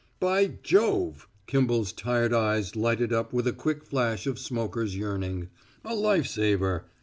"By 0.19 0.47
Jove!" 0.63 1.27
Kimball's 1.45 1.93
tired 1.93 2.33
eyes 2.33 2.75
lighted 2.75 3.13
up 3.13 3.33
with 3.33 3.45
a 3.45 3.53
quick 3.53 3.83
flash 3.85 4.25
of 4.25 4.39
smoker's 4.39 4.97
yearning. 4.97 5.49
"A 5.85 5.93
life 5.93 6.25
saver! 6.25 6.85